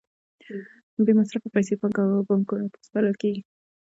بې 1.05 1.11
مصرفه 1.19 1.47
پیسې 1.55 1.73
بانکونو 2.59 2.67
ته 2.73 2.79
سپارل 2.87 3.15
کېږي 3.21 3.41